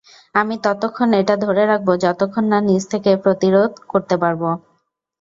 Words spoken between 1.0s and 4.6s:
এটা ধরে রাখবো যতক্ষণ না নিজে থেকে প্রতিরোধ করতে পারো।